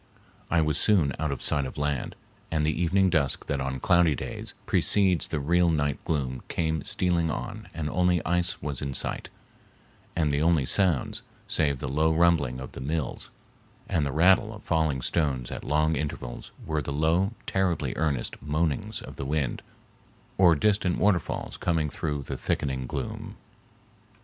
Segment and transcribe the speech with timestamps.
[0.49, 2.15] I was soon out of sight of land,
[2.49, 7.29] and the evening dusk that on cloudy days precedes the real night gloom came stealing
[7.29, 9.29] on and only ice was in sight,
[10.15, 13.29] and the only sounds, save the low rumbling of the mills
[13.87, 19.01] and the rattle of falling stones at long intervals, were the low, terribly earnest moanings
[19.03, 19.61] of the wind
[20.35, 23.35] or distant waterfalls coming through the thickening gloom.